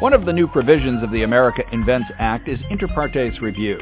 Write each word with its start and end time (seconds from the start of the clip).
One 0.00 0.12
of 0.12 0.26
the 0.26 0.32
new 0.32 0.46
provisions 0.46 1.02
of 1.02 1.10
the 1.10 1.24
America 1.24 1.64
Invents 1.72 2.08
Act 2.20 2.46
is 2.46 2.60
inter 2.70 2.86
partes 2.86 3.42
review. 3.42 3.80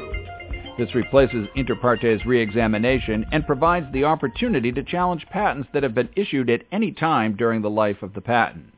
This 0.75 0.95
replaces 0.95 1.47
inter 1.55 1.75
partes 1.75 2.25
reexamination 2.25 3.23
and 3.31 3.45
provides 3.45 3.85
the 3.93 4.05
opportunity 4.05 4.71
to 4.71 4.81
challenge 4.81 5.27
patents 5.29 5.69
that 5.73 5.83
have 5.83 5.93
been 5.93 6.09
issued 6.15 6.49
at 6.49 6.63
any 6.71 6.91
time 6.91 7.35
during 7.35 7.61
the 7.61 7.69
life 7.69 8.01
of 8.01 8.15
the 8.15 8.21
patent. 8.21 8.73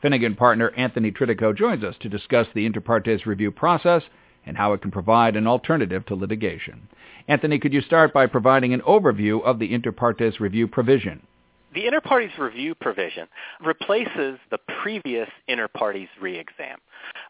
Finnegan 0.00 0.36
partner 0.36 0.70
Anthony 0.76 1.10
Tridico 1.10 1.52
joins 1.56 1.82
us 1.82 1.96
to 2.02 2.08
discuss 2.08 2.46
the 2.54 2.66
inter 2.66 2.80
partes 2.80 3.26
review 3.26 3.50
process 3.50 4.04
and 4.46 4.56
how 4.56 4.72
it 4.72 4.80
can 4.80 4.92
provide 4.92 5.34
an 5.34 5.48
alternative 5.48 6.06
to 6.06 6.14
litigation. 6.14 6.86
Anthony, 7.26 7.58
could 7.58 7.72
you 7.72 7.80
start 7.80 8.12
by 8.12 8.26
providing 8.26 8.72
an 8.72 8.82
overview 8.82 9.42
of 9.42 9.58
the 9.58 9.74
inter 9.74 9.90
partes 9.90 10.38
review 10.38 10.68
provision? 10.68 11.26
The 11.72 11.86
inter 11.86 12.00
partes 12.00 12.32
review 12.38 12.74
provision 12.74 13.28
replaces 13.64 14.38
the 14.50 14.58
previous 14.82 15.28
inter 15.46 15.68
partes 15.68 16.08
reexam. 16.20 16.76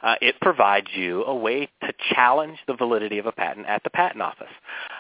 Uh, 0.03 0.15
it 0.23 0.41
provides 0.41 0.89
you 0.95 1.25
a 1.25 1.35
way 1.35 1.69
to 1.83 1.93
challenge 2.15 2.59
the 2.67 2.75
validity 2.75 3.19
of 3.19 3.27
a 3.27 3.33
patent 3.33 3.67
at 3.67 3.85
the 3.85 3.91
patent 3.91 4.23
office. 4.23 4.49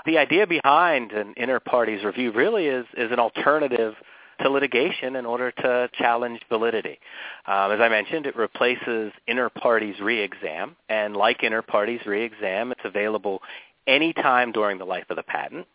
The 0.04 0.18
idea 0.18 0.46
behind 0.46 1.12
an 1.12 1.34
inter 1.36 1.60
partes 1.60 2.04
review 2.04 2.32
really 2.32 2.66
is, 2.66 2.86
is 2.96 3.10
an 3.10 3.18
alternative 3.18 3.94
to 4.42 4.50
litigation 4.50 5.16
in 5.16 5.26
order 5.26 5.50
to 5.50 5.88
challenge 5.94 6.40
validity. 6.48 6.98
Um, 7.46 7.72
as 7.72 7.80
I 7.80 7.88
mentioned, 7.88 8.26
it 8.26 8.36
replaces 8.36 9.12
inter 9.26 9.50
partes 9.50 9.98
reexam, 10.00 10.76
and 10.88 11.16
like 11.16 11.42
inter 11.42 11.62
partes 11.62 12.02
reexam, 12.04 12.72
it's 12.72 12.80
available 12.84 13.40
anytime 13.86 14.52
during 14.52 14.78
the 14.78 14.84
life 14.84 15.04
of 15.10 15.16
the 15.16 15.22
patent. 15.22 15.66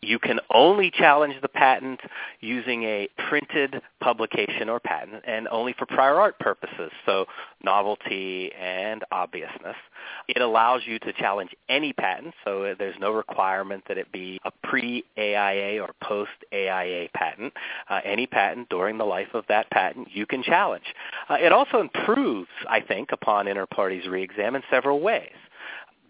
You 0.00 0.18
can 0.18 0.38
only 0.52 0.90
challenge 0.90 1.34
the 1.40 1.48
patent 1.48 2.00
using 2.40 2.82
a 2.84 3.08
printed 3.28 3.80
publication 4.00 4.68
or 4.68 4.78
patent 4.80 5.22
and 5.26 5.48
only 5.48 5.74
for 5.78 5.86
prior 5.86 6.20
art 6.20 6.38
purposes, 6.38 6.90
so 7.06 7.26
novelty 7.62 8.52
and 8.52 9.02
obviousness. 9.10 9.76
It 10.28 10.42
allows 10.42 10.82
you 10.84 10.98
to 11.00 11.12
challenge 11.14 11.50
any 11.68 11.92
patent, 11.92 12.34
so 12.44 12.74
there's 12.78 12.96
no 13.00 13.12
requirement 13.12 13.84
that 13.88 13.96
it 13.98 14.12
be 14.12 14.38
a 14.44 14.50
pre-AIA 14.62 15.80
or 15.82 15.90
post-AIA 16.02 17.08
patent. 17.14 17.52
Uh, 17.88 18.00
any 18.04 18.26
patent 18.26 18.68
during 18.68 18.98
the 18.98 19.04
life 19.04 19.28
of 19.32 19.44
that 19.48 19.70
patent 19.70 20.08
you 20.12 20.26
can 20.26 20.42
challenge. 20.42 20.84
Uh, 21.28 21.34
it 21.34 21.52
also 21.52 21.80
improves, 21.80 22.48
I 22.68 22.80
think, 22.80 23.10
upon 23.12 23.48
inter 23.48 23.66
partes 23.66 24.06
reexam 24.06 24.54
in 24.54 24.62
several 24.70 25.00
ways. 25.00 25.32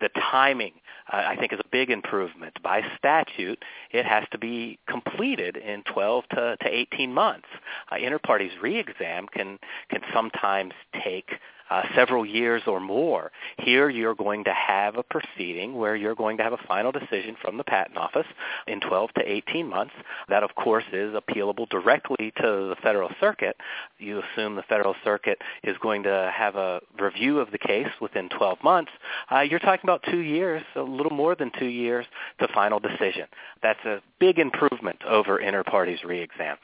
The 0.01 0.09
timing 0.31 0.73
uh, 1.13 1.17
I 1.17 1.37
think 1.37 1.53
is 1.53 1.61
a 1.61 1.69
big 1.71 1.91
improvement. 1.91 2.63
By 2.63 2.83
statute, 2.97 3.63
it 3.91 4.07
has 4.07 4.25
to 4.33 4.39
be 4.39 4.79
completed 4.89 5.57
in 5.57 5.83
12 5.93 6.25
to, 6.31 6.57
to 6.61 6.69
18 6.69 7.13
months. 7.13 7.49
Uh, 7.91 7.97
inter 7.97 8.19
partes 8.19 8.53
re-exam 8.63 9.27
can, 9.33 9.59
can 9.91 10.01
sometimes 10.13 10.73
take 11.03 11.31
uh, 11.71 11.83
several 11.95 12.27
years 12.27 12.63
or 12.67 12.81
more. 12.81 13.31
Here 13.59 13.89
you're 13.89 14.15
going 14.15 14.45
to 14.45 14.53
have 14.53 14.97
a 14.97 15.03
proceeding 15.03 15.75
where 15.75 15.97
you're 15.97 16.15
going 16.15 16.37
to 16.39 16.43
have 16.43 16.53
a 16.53 16.61
final 16.69 16.93
decision 16.93 17.37
from 17.41 17.57
the 17.57 17.65
Patent 17.65 17.97
Office 17.97 18.27
in 18.67 18.81
12 18.81 19.11
to 19.15 19.23
18 19.27 19.69
months. 19.69 19.95
That, 20.29 20.43
of 20.43 20.55
course, 20.55 20.85
is 20.93 21.15
appealable 21.15 21.69
directly 21.69 22.33
to 22.37 22.43
the 22.43 22.77
Federal 22.83 23.11
Circuit. 23.21 23.57
You 23.99 24.23
assume 24.23 24.57
the 24.57 24.63
Federal 24.63 24.95
Circuit 25.05 25.39
is 25.63 25.77
going 25.81 26.03
to 26.05 26.33
have 26.35 26.57
a 26.57 26.81
review 27.01 27.39
of 27.39 27.51
the 27.51 27.59
case 27.59 27.89
within 28.01 28.29
12 28.29 28.59
months. 28.63 28.91
Uh, 29.31 29.41
you're 29.41 29.59
talking 29.59 29.85
about 29.85 30.03
two 30.11 30.21
years, 30.21 30.63
a 30.77 30.83
little 30.83 31.13
more 31.13 31.35
than 31.35 31.51
two 31.59 31.67
years, 31.67 32.07
to 32.41 32.49
final 32.49 32.81
decision. 32.81 33.27
That's 33.63 33.85
a 33.85 34.01
big 34.21 34.39
improvement 34.39 35.03
over 35.05 35.39
inter 35.39 35.65
partes 35.65 36.05
re-exam. 36.05 36.57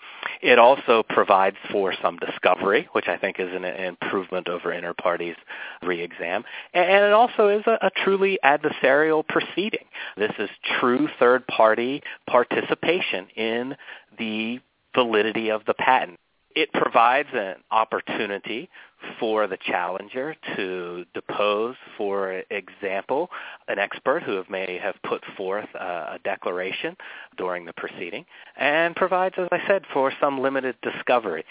It 0.42 0.58
also 0.58 1.02
provides 1.08 1.56
for 1.70 1.94
some 2.02 2.18
discovery, 2.18 2.88
which 2.92 3.08
I 3.08 3.16
think 3.16 3.38
is 3.38 3.48
an 3.52 3.64
improvement 3.64 4.48
over 4.48 4.72
inter 4.72 4.89
partes 4.94 5.36
re-exam. 5.82 6.44
And 6.74 7.04
it 7.04 7.12
also 7.12 7.48
is 7.48 7.62
a, 7.66 7.78
a 7.86 7.90
truly 8.04 8.38
adversarial 8.44 9.26
proceeding. 9.26 9.84
This 10.16 10.32
is 10.38 10.50
true 10.80 11.08
third-party 11.18 12.02
participation 12.26 13.26
in 13.36 13.76
the 14.18 14.60
validity 14.94 15.50
of 15.50 15.64
the 15.66 15.74
patent. 15.74 16.18
It 16.54 16.72
provides 16.72 17.28
an 17.32 17.56
opportunity 17.70 18.68
for 19.18 19.46
the 19.46 19.56
challenger 19.56 20.34
to 20.56 21.04
depose, 21.14 21.76
for 21.96 22.42
example, 22.50 23.30
an 23.68 23.78
expert 23.78 24.22
who 24.24 24.42
may 24.50 24.78
have 24.82 24.96
put 25.04 25.22
forth 25.36 25.68
a, 25.74 26.18
declaration 26.24 26.96
during 27.38 27.64
the 27.64 27.72
proceeding, 27.72 28.26
and 28.56 28.94
provides, 28.94 29.36
as 29.38 29.48
I 29.52 29.60
said, 29.66 29.84
for 29.92 30.12
some 30.20 30.40
limited 30.40 30.76
discovery. 30.82 31.44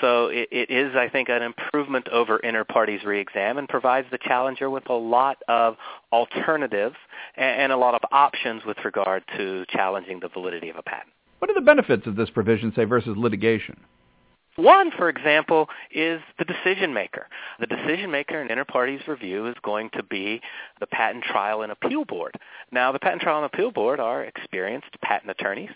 So 0.00 0.26
it, 0.26 0.48
it 0.50 0.70
is, 0.70 0.96
I 0.96 1.08
think, 1.08 1.28
an 1.28 1.42
improvement 1.42 2.08
over 2.08 2.38
inter 2.38 2.64
partes 2.64 3.04
re-exam 3.04 3.58
and 3.58 3.68
provides 3.68 4.08
the 4.10 4.18
challenger 4.18 4.70
with 4.70 4.88
a 4.88 4.94
lot 4.94 5.38
of 5.46 5.76
alternatives 6.12 6.96
and, 7.36 7.62
and 7.62 7.72
a 7.72 7.76
lot 7.76 7.94
of 7.94 8.00
options 8.10 8.64
with 8.64 8.78
regard 8.84 9.22
to 9.36 9.64
challenging 9.68 10.20
the 10.20 10.28
validity 10.28 10.70
of 10.70 10.76
a 10.76 10.82
patent. 10.82 11.12
What 11.38 11.50
are 11.50 11.54
the 11.54 11.60
benefits 11.60 12.06
of 12.06 12.16
this 12.16 12.30
provision, 12.30 12.72
say, 12.74 12.84
versus 12.84 13.16
litigation? 13.16 13.78
One, 14.58 14.90
for 14.90 15.08
example, 15.08 15.68
is 15.92 16.20
the 16.36 16.44
decision 16.44 16.92
maker. 16.92 17.28
The 17.60 17.68
decision 17.68 18.10
maker 18.10 18.42
in 18.42 18.50
inter 18.50 18.64
partes 18.64 19.06
review 19.06 19.46
is 19.46 19.54
going 19.62 19.88
to 19.90 20.02
be 20.02 20.40
the 20.80 20.86
Patent 20.88 21.22
Trial 21.22 21.62
and 21.62 21.70
Appeal 21.70 22.04
Board. 22.04 22.34
Now, 22.72 22.90
the 22.90 22.98
Patent 22.98 23.22
Trial 23.22 23.36
and 23.36 23.46
Appeal 23.46 23.70
Board 23.70 24.00
are 24.00 24.24
experienced 24.24 25.00
patent 25.00 25.30
attorneys 25.30 25.70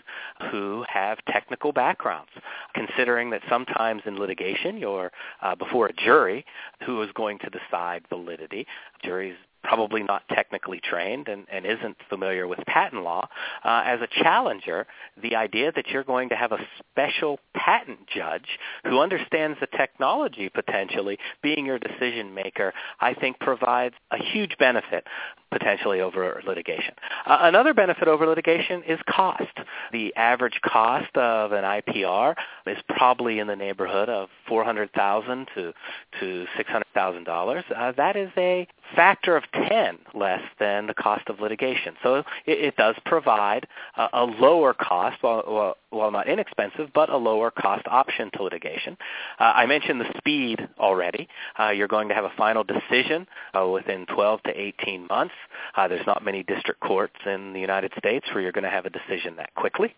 who 0.51 0.83
have 0.89 1.17
technical 1.29 1.71
backgrounds, 1.71 2.31
considering 2.75 3.29
that 3.29 3.41
sometimes 3.49 4.01
in 4.05 4.17
litigation 4.17 4.75
you're 4.75 5.13
uh, 5.41 5.55
before 5.55 5.87
a 5.87 5.93
jury 5.93 6.45
who 6.85 7.01
is 7.03 7.09
going 7.15 7.39
to 7.39 7.49
decide 7.49 8.03
validity. 8.09 8.67
Juries 9.01 9.37
probably 9.63 10.03
not 10.03 10.23
technically 10.29 10.79
trained 10.79 11.27
and, 11.27 11.45
and 11.51 11.65
isn't 11.65 11.97
familiar 12.09 12.47
with 12.47 12.59
patent 12.67 13.03
law, 13.03 13.27
uh, 13.63 13.83
as 13.85 13.99
a 14.01 14.07
challenger, 14.21 14.85
the 15.21 15.35
idea 15.35 15.71
that 15.71 15.87
you're 15.87 16.03
going 16.03 16.29
to 16.29 16.35
have 16.35 16.51
a 16.51 16.59
special 16.91 17.39
patent 17.55 17.99
judge 18.13 18.59
who 18.83 18.99
understands 18.99 19.57
the 19.59 19.67
technology 19.67 20.49
potentially 20.49 21.17
being 21.41 21.65
your 21.65 21.79
decision 21.79 22.33
maker, 22.33 22.73
I 22.99 23.13
think 23.13 23.39
provides 23.39 23.95
a 24.11 24.17
huge 24.17 24.57
benefit 24.57 25.05
potentially 25.53 26.01
over 26.01 26.41
litigation. 26.45 26.95
Uh, 27.25 27.37
another 27.41 27.73
benefit 27.73 28.07
over 28.07 28.25
litigation 28.25 28.83
is 28.87 28.99
cost. 29.07 29.43
The 29.91 30.13
average 30.15 30.59
cost 30.65 31.15
of 31.15 31.51
an 31.51 31.63
IPR 31.63 32.33
is 32.65 32.77
probably 32.89 33.39
in 33.39 33.47
the 33.47 33.55
neighborhood 33.55 34.09
of 34.09 34.29
400,000 34.47 35.47
to 35.55 35.73
to 36.19 36.45
$600,000. 36.57 37.63
Uh, 37.75 37.91
that 37.97 38.15
is 38.15 38.29
a 38.37 38.67
factor 38.95 39.35
of 39.37 39.43
10 39.53 39.99
less 40.13 40.41
than 40.59 40.87
the 40.87 40.93
cost 40.93 41.29
of 41.29 41.39
litigation. 41.39 41.95
So 42.03 42.15
it, 42.15 42.25
it 42.45 42.75
does 42.75 42.95
provide 43.05 43.67
uh, 43.97 44.07
a 44.13 44.23
lower 44.25 44.73
cost, 44.73 45.17
while, 45.21 45.43
while, 45.45 45.77
while, 45.89 46.11
not 46.11 46.27
inexpensive, 46.27 46.89
but 46.93 47.09
a 47.09 47.17
lower 47.17 47.51
cost 47.51 47.85
option 47.87 48.29
to 48.35 48.43
litigation. 48.43 48.97
Uh, 49.39 49.53
I 49.55 49.65
mentioned 49.65 50.01
the 50.01 50.13
speed 50.17 50.67
already. 50.79 51.27
Uh, 51.59 51.69
you're 51.69 51.87
going 51.87 52.09
to 52.09 52.15
have 52.15 52.25
a 52.25 52.33
final 52.37 52.63
decision 52.63 53.27
uh, 53.57 53.67
within 53.67 54.05
12 54.07 54.43
to 54.43 54.59
18 54.59 55.07
months. 55.07 55.33
Uh, 55.75 55.87
there's 55.87 56.05
not 56.05 56.23
many 56.23 56.43
district 56.43 56.79
courts 56.81 57.15
in 57.25 57.53
the 57.53 57.59
United 57.59 57.91
States 57.97 58.25
where 58.33 58.41
you're 58.41 58.51
going 58.51 58.63
to 58.63 58.69
have 58.69 58.85
a 58.85 58.89
decision 58.89 59.35
that 59.37 59.53
quickly. 59.55 59.93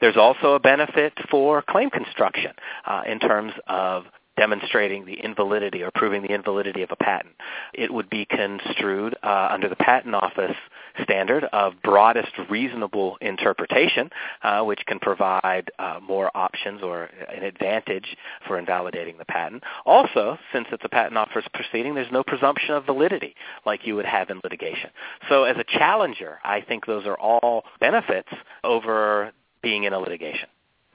There's 0.00 0.16
also 0.16 0.52
a 0.52 0.60
benefit 0.60 1.14
for 1.30 1.62
claim 1.62 1.90
construction 1.90 2.52
uh, 2.84 3.02
in 3.06 3.18
terms 3.18 3.52
of 3.66 4.04
demonstrating 4.36 5.04
the 5.04 5.14
invalidity 5.14 5.82
or 5.82 5.90
proving 5.94 6.22
the 6.22 6.32
invalidity 6.32 6.82
of 6.82 6.90
a 6.90 6.96
patent. 6.96 7.34
It 7.72 7.92
would 7.92 8.10
be 8.10 8.26
construed 8.26 9.16
uh, 9.22 9.48
under 9.50 9.68
the 9.68 9.76
Patent 9.76 10.14
Office 10.14 10.56
standard 11.02 11.44
of 11.52 11.74
broadest 11.82 12.32
reasonable 12.50 13.16
interpretation, 13.20 14.10
uh, 14.42 14.62
which 14.62 14.80
can 14.86 14.98
provide 14.98 15.70
uh, 15.78 16.00
more 16.02 16.30
options 16.34 16.82
or 16.82 17.04
an 17.34 17.42
advantage 17.42 18.16
for 18.46 18.58
invalidating 18.58 19.18
the 19.18 19.24
patent. 19.24 19.62
Also, 19.84 20.38
since 20.52 20.66
it's 20.72 20.84
a 20.84 20.88
Patent 20.88 21.18
Office 21.18 21.44
proceeding, 21.52 21.94
there's 21.94 22.12
no 22.12 22.22
presumption 22.22 22.74
of 22.74 22.86
validity 22.86 23.34
like 23.64 23.86
you 23.86 23.94
would 23.94 24.06
have 24.06 24.30
in 24.30 24.40
litigation. 24.42 24.90
So 25.28 25.44
as 25.44 25.56
a 25.56 25.64
challenger, 25.64 26.38
I 26.44 26.60
think 26.60 26.86
those 26.86 27.06
are 27.06 27.18
all 27.18 27.64
benefits 27.80 28.28
over 28.64 29.32
being 29.62 29.84
in 29.84 29.92
a 29.92 29.98
litigation. 29.98 30.48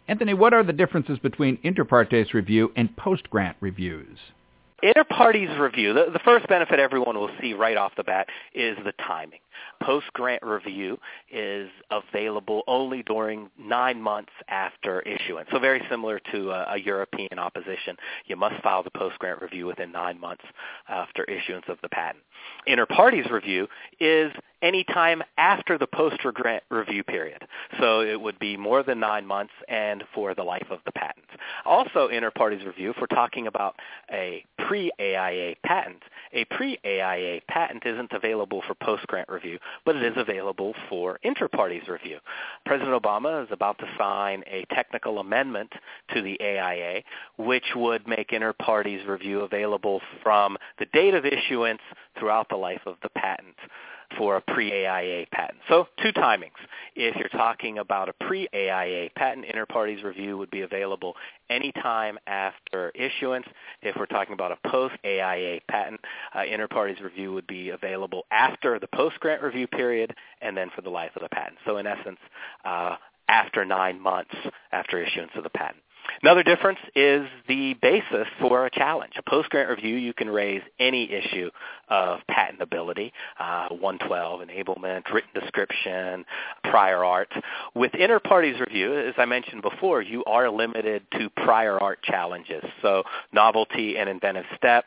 Anthony, 0.07 0.33
what 0.33 0.53
are 0.53 0.63
the 0.63 0.73
differences 0.73 1.19
between 1.19 1.57
inter 1.63 1.85
partes 1.85 2.33
review 2.33 2.71
and 2.75 2.95
post-grant 2.97 3.57
reviews? 3.59 4.17
Inter 4.83 5.03
partes 5.03 5.59
review, 5.59 5.93
the, 5.93 6.07
the, 6.11 6.19
first 6.25 6.47
benefit 6.47 6.79
everyone 6.79 7.15
will 7.15 7.29
see 7.39 7.53
right 7.53 7.77
off 7.77 7.91
the 7.95 8.03
bat 8.03 8.27
is 8.55 8.75
the 8.83 8.93
timing. 8.93 9.39
Post-grant 9.83 10.41
review 10.41 10.97
is 11.31 11.69
available 11.91 12.63
only 12.65 13.03
during 13.03 13.51
nine 13.59 14.01
months 14.01 14.31
after 14.47 15.01
issuance. 15.01 15.47
So 15.51 15.59
very 15.59 15.83
similar 15.87 16.19
to 16.31 16.49
a, 16.49 16.73
a 16.73 16.77
European 16.79 17.37
opposition. 17.37 17.95
You 18.25 18.35
must 18.35 18.61
file 18.63 18.81
the 18.81 18.89
post-grant 18.89 19.39
review 19.39 19.67
within 19.67 19.91
nine 19.91 20.19
months 20.19 20.43
after 20.89 21.25
issuance 21.25 21.65
of 21.67 21.77
the 21.83 21.89
patent. 21.89 22.23
Inter 22.65 22.87
partes 22.87 23.29
review 23.29 23.67
is 23.99 24.31
any 24.61 24.83
time 24.83 25.21
after 25.37 25.77
the 25.77 25.87
post-grant 25.87 26.63
review 26.69 27.03
period. 27.03 27.43
So 27.79 28.01
it 28.01 28.19
would 28.19 28.39
be 28.39 28.57
more 28.57 28.83
than 28.83 28.99
nine 28.99 29.25
months 29.25 29.53
and 29.67 30.03
for 30.13 30.35
the 30.35 30.43
life 30.43 30.67
of 30.69 30.79
the 30.85 30.91
patent. 30.91 31.25
Also, 31.65 32.07
inter 32.07 32.31
partes 32.31 32.63
review, 32.65 32.91
if 32.91 32.97
we're 32.99 33.07
talking 33.07 33.47
about 33.47 33.75
a 34.11 34.45
pre-AIA 34.67 35.55
patent, 35.65 36.03
a 36.33 36.45
pre-AIA 36.45 37.41
patent 37.47 37.83
isn't 37.85 38.11
available 38.13 38.61
for 38.67 38.75
post-grant 38.75 39.29
review, 39.29 39.57
but 39.85 39.95
it 39.95 40.03
is 40.03 40.17
available 40.17 40.73
for 40.89 41.19
inter 41.23 41.47
partes 41.47 41.87
review. 41.87 42.17
President 42.65 43.01
Obama 43.01 43.43
is 43.43 43.49
about 43.51 43.77
to 43.79 43.85
sign 43.97 44.43
a 44.47 44.65
technical 44.73 45.19
amendment 45.19 45.71
to 46.13 46.21
the 46.21 46.39
AIA, 46.41 47.01
which 47.37 47.65
would 47.75 48.07
make 48.07 48.31
inter 48.31 48.53
partes 48.53 49.05
review 49.07 49.41
available 49.41 50.01
from 50.23 50.57
the 50.79 50.85
date 50.93 51.13
of 51.13 51.25
issuance 51.25 51.81
throughout 52.21 52.47
the 52.49 52.55
life 52.55 52.81
of 52.85 52.95
the 53.01 53.09
patent 53.09 53.55
for 54.17 54.35
a 54.35 54.41
pre-AIA 54.41 55.25
patent. 55.31 55.59
So 55.67 55.87
two 56.03 56.11
timings. 56.11 56.59
If 56.95 57.15
you're 57.15 57.29
talking 57.29 57.79
about 57.79 58.09
a 58.09 58.13
pre-AIA 58.13 59.09
patent, 59.15 59.45
inter 59.45 59.65
partes 59.65 60.03
review 60.03 60.37
would 60.37 60.51
be 60.51 60.61
available 60.61 61.15
anytime 61.49 62.19
after 62.27 62.91
issuance. 62.91 63.47
If 63.81 63.95
we're 63.97 64.05
talking 64.05 64.33
about 64.33 64.51
a 64.51 64.69
post-AIA 64.69 65.61
patent, 65.67 66.01
uh, 66.35 66.43
inter 66.43 66.67
partes 66.67 67.01
review 67.01 67.33
would 67.33 67.47
be 67.47 67.69
available 67.69 68.25
after 68.31 68.79
the 68.79 68.87
post-grant 68.87 69.41
review 69.41 69.65
period 69.65 70.13
and 70.41 70.55
then 70.55 70.69
for 70.75 70.81
the 70.81 70.89
life 70.89 71.11
of 71.15 71.23
the 71.23 71.29
patent. 71.29 71.57
So 71.65 71.77
in 71.77 71.87
essence, 71.87 72.19
uh, 72.65 72.97
after 73.31 73.63
nine 73.63 73.99
months 73.99 74.35
after 74.71 75.01
issuance 75.01 75.31
of 75.35 75.43
the 75.43 75.49
patent. 75.49 75.81
Another 76.21 76.43
difference 76.43 76.79
is 76.95 77.27
the 77.47 77.73
basis 77.81 78.27
for 78.39 78.65
a 78.65 78.69
challenge. 78.69 79.13
A 79.17 79.29
post-grant 79.29 79.69
review, 79.69 79.95
you 79.95 80.13
can 80.13 80.29
raise 80.29 80.61
any 80.79 81.11
issue 81.11 81.49
of 81.89 82.19
patentability, 82.29 83.11
uh, 83.39 83.69
112, 83.69 84.41
enablement, 84.41 85.11
written 85.11 85.29
description, 85.33 86.25
prior 86.63 87.03
art. 87.03 87.31
With 87.73 87.93
inter 87.95 88.19
partes 88.19 88.59
review, 88.59 88.97
as 88.97 89.15
I 89.17 89.25
mentioned 89.25 89.61
before, 89.61 90.01
you 90.01 90.23
are 90.25 90.49
limited 90.49 91.03
to 91.17 91.29
prior 91.29 91.81
art 91.81 92.01
challenges. 92.03 92.63
So 92.81 93.03
novelty 93.31 93.97
and 93.97 94.09
inventive 94.09 94.45
step, 94.57 94.85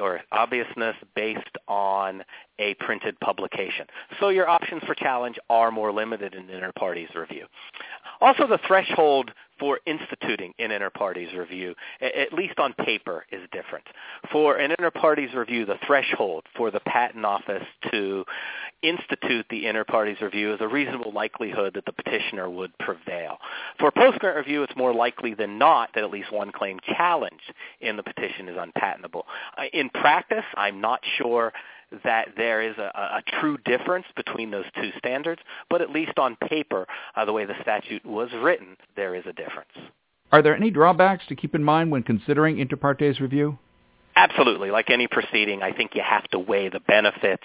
or 0.00 0.20
obviousness 0.32 0.96
based 1.14 1.56
on 1.68 2.24
a 2.58 2.74
printed 2.74 3.18
publication. 3.20 3.86
So 4.20 4.30
your 4.30 4.48
options 4.48 4.82
for 4.84 4.94
challenge 4.94 5.36
are 5.50 5.70
more 5.70 5.92
limited 5.92 6.34
in 6.34 6.48
inter 6.48 6.72
partes 6.72 7.14
review. 7.14 7.46
Also, 8.20 8.46
the 8.46 8.58
threshold 8.66 9.30
for 9.58 9.80
instituting 9.86 10.52
an 10.58 10.70
inter 10.70 10.90
partes 10.90 11.32
review, 11.34 11.74
at 12.00 12.32
least 12.32 12.58
on 12.58 12.72
paper, 12.74 13.24
is 13.32 13.42
different. 13.52 13.86
For 14.30 14.56
an 14.56 14.70
inter 14.70 14.90
partes 14.90 15.34
review, 15.34 15.64
the 15.64 15.78
threshold 15.86 16.44
for 16.56 16.70
the 16.70 16.80
patent 16.80 17.24
office 17.24 17.64
to 17.90 18.24
institute 18.82 19.46
the 19.50 19.66
inter 19.66 19.84
partes 19.84 20.20
review 20.20 20.54
is 20.54 20.60
a 20.60 20.68
reasonable 20.68 21.12
likelihood 21.12 21.74
that 21.74 21.84
the 21.86 21.92
petitioner 21.92 22.50
would 22.50 22.76
prevail. 22.78 23.38
For 23.78 23.90
post-grant 23.90 24.36
review, 24.36 24.62
it's 24.62 24.76
more 24.76 24.94
likely 24.94 25.34
than 25.34 25.58
not 25.58 25.90
that 25.94 26.04
at 26.04 26.10
least 26.10 26.32
one 26.32 26.52
claim 26.52 26.78
challenged 26.96 27.52
in 27.80 27.96
the 27.96 28.02
petition 28.02 28.48
is 28.48 28.56
unpatentable. 28.56 29.26
In 29.72 29.88
practice, 29.90 30.44
I'm 30.56 30.80
not 30.80 31.00
sure 31.18 31.52
that 32.04 32.28
there 32.36 32.62
is 32.62 32.76
a, 32.78 32.90
a, 32.94 33.22
true 33.40 33.56
difference 33.64 34.06
between 34.16 34.50
those 34.50 34.64
two 34.74 34.90
standards, 34.98 35.40
but 35.70 35.80
at 35.80 35.90
least 35.90 36.18
on 36.18 36.36
paper, 36.36 36.86
uh, 37.14 37.24
the 37.24 37.32
way 37.32 37.44
the 37.44 37.54
statute 37.62 38.04
was 38.04 38.30
written, 38.42 38.76
there 38.96 39.14
is 39.14 39.24
a 39.26 39.32
difference. 39.32 39.70
Are 40.32 40.42
there 40.42 40.56
any 40.56 40.70
drawbacks 40.70 41.24
to 41.28 41.36
keep 41.36 41.54
in 41.54 41.62
mind 41.62 41.90
when 41.90 42.02
considering 42.02 42.58
inter 42.58 42.76
partes 42.76 43.20
review? 43.20 43.58
Absolutely. 44.18 44.70
Like 44.70 44.88
any 44.88 45.06
proceeding, 45.06 45.62
I 45.62 45.72
think 45.72 45.94
you 45.94 46.02
have 46.02 46.26
to 46.30 46.38
weigh 46.38 46.70
the 46.70 46.80
benefits 46.80 47.44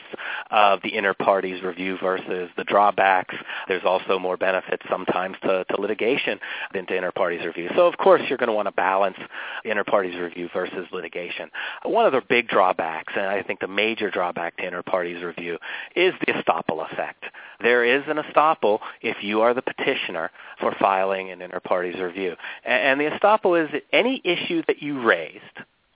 of 0.52 0.82
the 0.84 0.96
inter 0.96 1.14
partes 1.14 1.62
review 1.62 1.98
versus 2.02 2.50
the 2.56 2.64
drawbacks. 2.64 3.36
There's 3.68 3.84
also 3.84 4.18
more 4.18 4.38
benefits 4.38 4.82
sometimes 4.90 5.36
to, 5.44 5.66
to 5.66 5.82
litigation 5.82 6.40
than 6.74 6.86
to 6.88 6.96
inter 6.96 7.12
partes 7.12 7.46
review. 7.46 7.70
So 7.76 7.88
of 7.88 7.98
course 7.98 8.22
you're 8.30 8.38
going 8.38 8.48
to 8.48 8.54
want 8.54 8.70
to 8.70 8.72
balance 8.72 9.18
inter 9.66 9.84
partes 9.84 10.16
review 10.16 10.48
versus 10.54 10.88
litigation. 10.94 11.52
One 11.84 12.06
of 12.06 12.14
the 12.14 12.22
big 12.30 12.48
drawbacks, 12.48 13.12
and 13.18 13.26
I 13.26 13.44
think 13.44 13.60
the 13.60 13.68
major 13.68 14.10
drawback 14.10 14.56
to 14.58 14.66
inter 14.66 14.82
partes 14.82 15.22
review, 15.22 15.58
is 15.94 16.14
the 16.26 16.32
estoppel 16.32 16.90
effect. 16.90 17.26
There 17.60 17.84
is 17.84 18.04
an 18.08 18.16
estoppel 18.16 18.80
if 19.02 19.18
you 19.22 19.42
are 19.42 19.54
the 19.54 19.62
petitioner 19.62 20.32
for 20.62 20.74
filing 20.80 21.32
an 21.32 21.42
inter 21.42 21.60
partes 21.60 22.00
review. 22.00 22.36
And 22.64 23.00
the 23.00 23.10
estoppel 23.10 23.62
is 23.62 23.70
that 23.74 23.84
any 23.92 24.22
issue 24.24 24.64
that 24.68 24.82
you 24.82 25.02
raised 25.02 25.42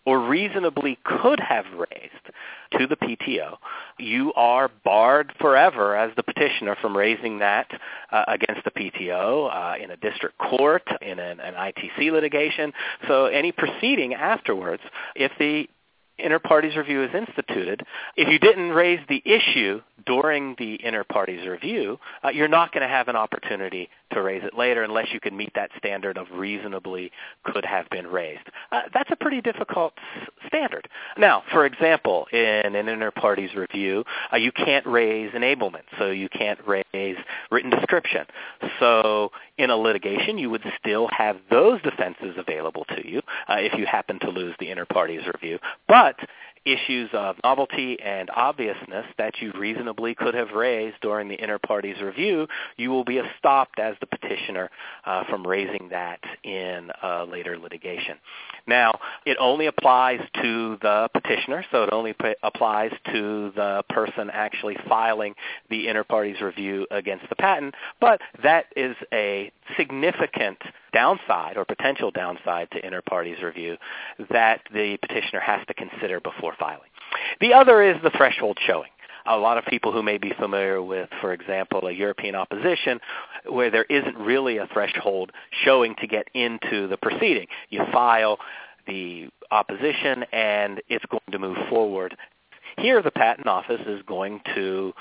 or 0.06 0.20
reasonably 0.20 0.98
could 1.04 1.40
have 1.40 1.66
raised 1.74 2.14
to 2.78 2.88
the 2.88 2.96
PTO, 2.96 3.58
you 3.98 4.34
are 4.34 4.70
barred 4.84 5.32
forever 5.40 5.96
as 5.96 6.16
the 6.16 6.24
petitioner 6.24 6.76
from 6.82 6.96
raising 6.96 7.40
that 7.40 7.68
uh, 8.12 8.24
against 8.28 8.64
the 8.64 8.72
PTO 8.72 9.50
uh, 9.52 9.84
in 9.84 9.92
a 9.92 9.98
district 9.98 10.38
court, 10.38 10.84
in 11.02 11.20
an, 11.20 11.40
an 11.40 11.54
ITC 11.54 12.12
litigation. 12.12 12.74
So 13.08 13.26
any 13.26 13.52
proceeding 13.52 14.14
afterwards, 14.14 14.84
if 15.16 15.32
the 15.40 15.68
inter 16.18 16.40
partes 16.40 16.76
review 16.76 17.04
is 17.04 17.14
instituted, 17.14 17.84
if 18.16 18.30
you 18.30 18.40
didn't 18.40 18.70
raise 18.70 19.00
the 19.10 19.22
issue 19.26 19.82
during 20.06 20.56
the 20.58 20.80
inter 20.84 21.04
partes 21.04 21.46
review, 21.46 22.00
uh, 22.24 22.30
you're 22.30 22.48
not 22.48 22.72
going 22.72 22.82
to 22.82 22.88
have 22.88 23.08
an 23.08 23.16
opportunity 23.16 23.90
to 24.16 24.22
raise 24.22 24.44
it 24.44 24.58
later 24.58 24.84
unless 24.84 25.08
you 25.14 25.20
can 25.20 25.38
meet 25.38 25.52
that 25.56 25.70
standard 25.78 26.18
of 26.18 26.28
reasonably 26.34 27.12
could 27.44 27.66
have 27.66 27.90
been 27.90 28.08
raised. 28.08 28.48
Uh, 28.72 28.82
that's 28.94 29.12
a 29.12 29.16
pretty 29.16 29.42
difficult 29.42 29.94
s- 30.22 30.30
standard. 30.48 30.88
Now, 31.18 31.44
for 31.52 31.66
example, 31.66 32.28
in 32.32 32.76
an 32.76 32.88
inter 32.88 33.12
partes 33.12 33.54
review, 33.56 34.04
uh, 34.34 34.38
you 34.38 34.52
can't 34.52 34.86
raise 34.86 35.32
enablement, 35.34 35.84
so 35.98 36.10
you 36.12 36.30
can't 36.30 36.60
raise 36.66 37.18
written 37.52 37.70
description. 37.70 38.26
So 38.80 39.32
in 39.58 39.70
a 39.70 39.78
litigation, 39.78 40.38
you 40.38 40.50
would 40.50 40.64
still 40.80 41.08
have 41.16 41.38
those 41.50 41.82
defenses 41.82 42.36
available 42.38 42.86
to 42.96 43.08
you 43.08 43.22
uh, 43.48 43.58
if 43.60 43.78
you 43.78 43.86
happen 43.86 44.20
to 44.20 44.30
lose 44.30 44.56
the 44.60 44.70
inter 44.72 44.86
partes 44.86 45.24
review. 45.32 45.60
But 45.88 46.18
issues 46.66 47.10
of 47.14 47.36
novelty 47.44 48.00
and 48.02 48.30
obviousness 48.30 49.06
that 49.18 49.42
you 49.42 49.52
reasonably 49.58 50.16
could 50.16 50.34
have 50.34 50.52
raised 50.52 50.96
during 51.02 51.28
the 51.28 51.42
inter 51.42 51.60
partes 51.60 52.02
review, 52.02 52.48
you 52.78 52.90
will 52.90 53.04
be 53.04 53.22
estopped 53.22 53.80
as 53.80 53.96
the 54.00 54.08
petitioner 54.08 54.70
uh, 55.06 55.24
from 55.30 55.46
raising 55.46 55.90
that 55.90 56.20
in 56.44 56.90
a 57.04 57.26
later 57.26 57.58
litigation. 57.58 58.18
Now, 58.68 59.00
it 59.26 59.38
only 59.40 59.68
applies 59.68 60.20
to 60.42 60.78
the 60.82 61.10
petitioner, 61.26 61.66
so 61.72 61.84
it 61.84 61.90
only 61.92 62.14
p- 62.14 62.36
applies 62.44 62.92
to 63.12 63.52
the 63.56 63.84
person 63.90 64.30
actually 64.32 64.78
filing 64.88 65.34
the 65.70 65.88
inter 65.88 66.04
partes 66.04 66.42
review 66.42 66.86
against 66.92 67.28
the 67.30 67.36
patent, 67.36 67.74
but 68.00 68.22
that 68.44 68.66
is 68.76 68.96
a 69.14 69.52
significant 69.78 70.58
downside 70.94 71.58
or 71.58 71.66
potential 71.66 72.12
downside 72.12 72.70
to 72.72 72.86
inter 72.86 73.02
partes 73.02 73.42
review 73.42 73.78
that 74.30 74.62
the 74.74 74.98
petitioner 75.02 75.40
has 75.40 75.66
to 75.68 75.74
consider 75.74 76.20
before 76.20 76.54
filing. 76.58 76.90
The 77.42 77.54
other 77.54 77.82
is 77.82 78.02
the 78.04 78.12
threshold 78.12 78.58
showing 78.66 78.90
a 79.28 79.38
lot 79.38 79.58
of 79.58 79.66
people 79.66 79.92
who 79.92 80.04
may 80.04 80.18
be 80.18 80.32
familiar 80.40 80.82
with, 80.82 81.10
for 81.20 81.34
example, 81.34 81.88
a 81.88 81.92
European 81.92 82.36
opposition, 82.36 83.00
where 83.48 83.72
there 83.72 83.86
isn't 83.86 84.16
really 84.18 84.58
a 84.58 84.68
threshold 84.72 85.32
showing 85.64 85.96
to 85.96 86.08
get 86.08 86.28
into 86.34 86.88
the 86.88 86.98
proceeding. 86.98 87.48
You 87.70 87.82
file 87.92 88.38
the 88.88 89.30
opposition 89.52 90.26
and 90.32 90.82
it's 90.88 91.06
going 91.06 91.22
to 91.32 91.40
move 91.40 91.58
forward. 91.70 92.16
Here 92.78 93.02
the 93.02 93.12
patent 93.12 93.48
office 93.48 93.82
is 93.88 94.02
going 94.08 94.42
to 94.56 94.94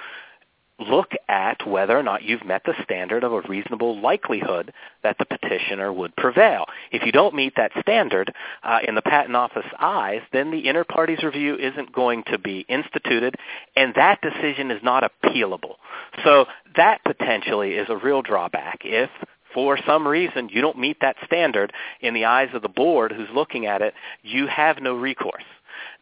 look 0.80 1.12
at 1.28 1.66
whether 1.66 1.96
or 1.96 2.02
not 2.02 2.22
you've 2.22 2.44
met 2.44 2.62
the 2.64 2.74
standard 2.82 3.22
of 3.22 3.32
a 3.32 3.40
reasonable 3.42 4.00
likelihood 4.00 4.72
that 5.02 5.16
the 5.18 5.24
petitioner 5.24 5.92
would 5.92 6.14
prevail. 6.16 6.64
If 6.90 7.04
you 7.06 7.12
don't 7.12 7.34
meet 7.34 7.54
that 7.56 7.70
standard 7.80 8.32
uh, 8.62 8.80
in 8.86 8.94
the 8.94 9.02
patent 9.02 9.36
office 9.36 9.66
eyes, 9.78 10.22
then 10.32 10.50
the 10.50 10.66
inter 10.66 10.84
partes 10.84 11.22
review 11.22 11.56
isn't 11.56 11.92
going 11.92 12.24
to 12.32 12.38
be 12.38 12.66
instituted, 12.68 13.36
and 13.76 13.94
that 13.94 14.20
decision 14.20 14.70
is 14.70 14.82
not 14.82 15.04
appealable. 15.04 15.76
So 16.24 16.46
that 16.76 17.04
potentially 17.04 17.74
is 17.74 17.86
a 17.88 17.96
real 17.96 18.22
drawback 18.22 18.80
if 18.84 19.10
for 19.54 19.78
some 19.87 20.06
reason 20.06 20.50
you 20.50 20.61
don't 20.61 20.78
meet 20.78 20.99
that 21.00 21.16
standard 21.25 21.73
in 22.00 22.12
the 22.12 22.26
eyes 22.26 22.50
of 22.52 22.62
the 22.62 22.68
board 22.68 23.12
who's 23.12 23.28
looking 23.32 23.66
at 23.66 23.80
it, 23.80 23.94
you 24.23 24.46
have 24.46 24.82
no 24.82 24.94
recourse. 24.94 25.44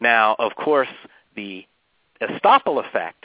Now, 0.00 0.35
of 0.38 0.56
course, 0.56 0.88
the 1.37 1.64
estoppel 2.21 2.85
effect 2.85 3.25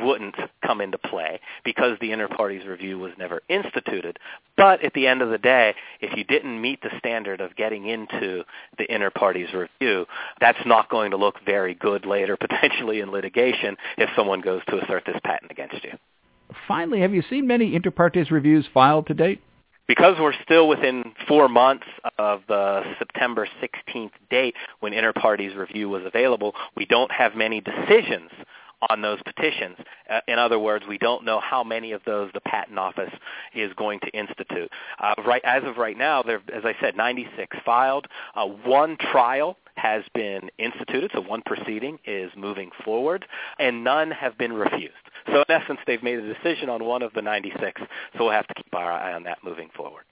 wouldn't 0.00 0.34
come 0.64 0.80
into 0.80 0.98
play 0.98 1.40
because 1.64 1.96
the 2.00 2.12
inter 2.12 2.28
partes 2.28 2.66
review 2.66 2.98
was 2.98 3.12
never 3.18 3.42
instituted. 3.48 4.18
But 4.56 4.82
at 4.84 4.92
the 4.94 5.06
end 5.06 5.22
of 5.22 5.30
the 5.30 5.38
day, 5.38 5.74
if 6.00 6.16
you 6.16 6.24
didn't 6.24 6.60
meet 6.60 6.82
the 6.82 6.90
standard 6.98 7.40
of 7.40 7.54
getting 7.56 7.86
into 7.86 8.44
the 8.78 8.92
inter 8.92 9.10
partes 9.10 9.52
review, 9.54 10.06
that's 10.40 10.58
not 10.66 10.88
going 10.90 11.10
to 11.12 11.16
look 11.16 11.36
very 11.44 11.74
good 11.74 12.06
later, 12.06 12.36
potentially 12.40 13.00
in 13.00 13.10
litigation, 13.10 13.76
if 13.98 14.10
someone 14.16 14.40
goes 14.40 14.62
to 14.68 14.82
assert 14.82 15.04
this 15.06 15.18
patent 15.24 15.50
against 15.50 15.82
you. 15.84 15.92
Finally, 16.68 17.00
have 17.00 17.14
you 17.14 17.22
seen 17.30 17.46
many 17.46 17.74
inter 17.74 17.90
partes 17.90 18.30
reviews 18.30 18.66
filed 18.72 19.06
to 19.06 19.14
date? 19.14 19.40
Because 19.86 20.16
we're 20.18 20.34
still 20.42 20.68
within 20.68 21.14
four 21.28 21.48
months 21.48 21.86
of 22.18 22.42
the 22.48 22.82
September 22.98 23.46
16th 23.62 24.12
date 24.30 24.54
when 24.80 24.92
inter 24.92 25.12
partes 25.12 25.54
review 25.54 25.88
was 25.88 26.02
available, 26.04 26.54
we 26.76 26.86
don't 26.86 27.10
have 27.10 27.34
many 27.34 27.60
decisions 27.60 28.30
on 28.90 29.02
those 29.02 29.18
petitions. 29.22 29.76
Uh, 30.10 30.20
in 30.28 30.38
other 30.38 30.58
words, 30.58 30.84
we 30.88 30.98
don't 30.98 31.24
know 31.24 31.40
how 31.40 31.64
many 31.64 31.92
of 31.92 32.02
those 32.04 32.30
the 32.34 32.40
Patent 32.40 32.78
Office 32.78 33.12
is 33.54 33.72
going 33.74 34.00
to 34.00 34.10
institute. 34.10 34.70
Uh, 34.98 35.14
right 35.26 35.42
as 35.44 35.62
of 35.64 35.76
right 35.76 35.96
now, 35.96 36.22
there, 36.22 36.42
as 36.52 36.64
I 36.64 36.74
said, 36.80 36.96
96 36.96 37.56
filed. 37.64 38.06
Uh, 38.34 38.46
one 38.46 38.96
trial 38.98 39.56
has 39.76 40.02
been 40.14 40.50
instituted, 40.58 41.10
so 41.14 41.20
one 41.20 41.42
proceeding 41.44 41.98
is 42.06 42.30
moving 42.36 42.70
forward, 42.84 43.24
and 43.58 43.84
none 43.84 44.10
have 44.10 44.38
been 44.38 44.52
refused. 44.52 44.94
So 45.26 45.44
in 45.48 45.50
essence, 45.50 45.80
they've 45.86 46.02
made 46.02 46.18
a 46.18 46.34
decision 46.34 46.68
on 46.68 46.84
one 46.84 47.00
of 47.02 47.12
the 47.14 47.22
96, 47.22 47.80
so 48.12 48.18
we'll 48.20 48.30
have 48.30 48.46
to 48.48 48.54
keep 48.54 48.74
our 48.74 48.92
eye 48.92 49.14
on 49.14 49.22
that 49.24 49.38
moving 49.44 49.70
forward. 49.76 50.04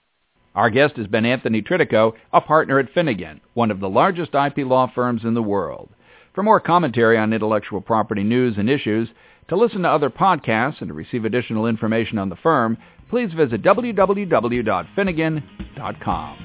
Our 0.55 0.69
guest 0.69 0.97
has 0.97 1.07
been 1.07 1.25
Anthony 1.25 1.63
Tridico, 1.63 2.13
a 2.31 2.41
partner 2.41 2.77
at 2.79 2.93
Finnegan, 2.93 3.41
one 3.53 3.71
of 3.71 3.79
the 3.79 3.89
largest 3.89 4.35
IP 4.35 4.57
law 4.59 4.91
firms 4.93 5.23
in 5.23 5.33
the 5.33 5.41
world. 5.41 5.89
For 6.35 6.43
more 6.43 6.59
commentary 6.59 7.17
on 7.17 7.33
intellectual 7.33 7.81
property 7.81 8.23
news 8.23 8.55
and 8.57 8.69
issues, 8.69 9.09
to 9.49 9.55
listen 9.55 9.81
to 9.83 9.89
other 9.89 10.09
podcasts 10.09 10.79
and 10.79 10.89
to 10.89 10.93
receive 10.93 11.25
additional 11.25 11.67
information 11.67 12.17
on 12.17 12.29
the 12.29 12.35
firm, 12.37 12.77
please 13.09 13.33
visit 13.33 13.61
www.finnegan.com. 13.61 16.37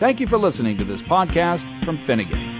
Thank 0.00 0.18
you 0.20 0.26
for 0.26 0.38
listening 0.38 0.76
to 0.78 0.84
this 0.84 1.00
podcast 1.02 1.84
from 1.84 2.02
Finnegan. 2.06 2.53